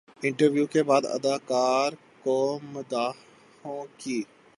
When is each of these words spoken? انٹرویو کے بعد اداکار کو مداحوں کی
انٹرویو 0.21 0.65
کے 0.65 0.83
بعد 0.83 1.05
اداکار 1.07 1.93
کو 2.23 2.37
مداحوں 2.63 3.83
کی 3.97 4.21